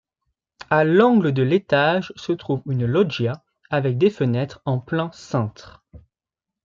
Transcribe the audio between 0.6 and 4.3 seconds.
À l'angle de l'étage se trouve une loggia avec des